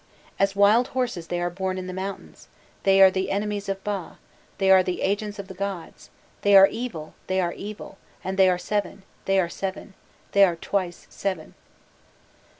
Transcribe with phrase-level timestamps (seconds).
[0.39, 2.47] As wild horses they are born in the mountains,
[2.81, 4.17] they are the enemies of Ba,
[4.57, 6.09] they are the agents of the gods;
[6.41, 9.93] they are evil, they are evil and they are seven, they are seven,
[10.31, 11.53] they are twice seven."